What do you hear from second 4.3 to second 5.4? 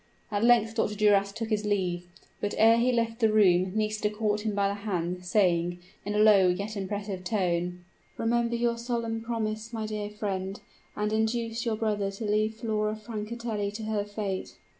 him by the hand,